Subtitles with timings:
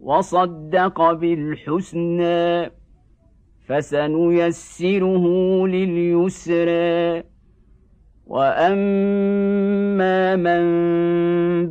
[0.00, 2.70] وصدق بالحسنى
[3.66, 5.26] فسنيسره
[5.66, 7.22] لليسرى
[8.26, 10.64] وأما من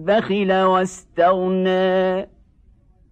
[0.04, 2.30] بخل واستغنى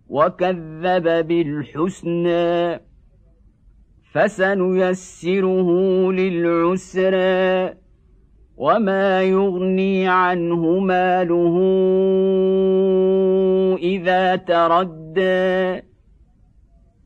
[0.09, 2.79] وكذب بالحسنى
[4.11, 5.69] فسنيسره
[6.11, 7.73] للعسرى
[8.57, 11.57] وما يغني عنه ماله
[13.87, 15.83] إذا تردى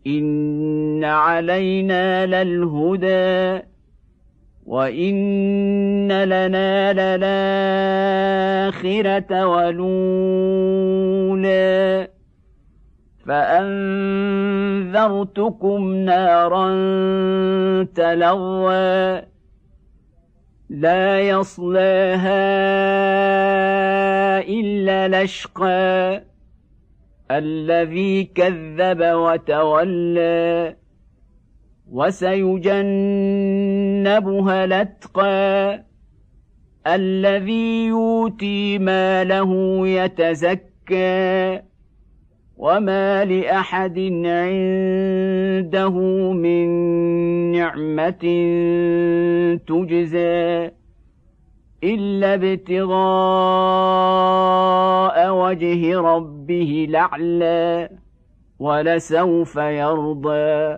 [0.08, 3.62] إن علينا للهدى
[4.65, 6.93] وإن لنا
[8.68, 10.71] للآخرة ولولا
[13.26, 14.74] فأنذرتكم
[15.93, 16.68] نارا
[17.84, 19.21] تلظى
[20.70, 22.41] لا يصلاها
[24.40, 26.30] إلا لشقى
[27.37, 30.76] الذي كذب وتولى
[31.91, 32.63] وسيجنبها
[34.63, 35.84] الأتقى
[36.87, 41.62] الذي يؤتي ماله يتزكى
[42.57, 45.99] وما لأحد عنده
[46.34, 46.68] من
[47.52, 48.24] نعمة
[49.68, 50.71] تجزى
[51.84, 54.02] إلا ابتغاء
[55.52, 57.90] وجه ربه الاعلى
[58.60, 60.77] ولسوف يرضى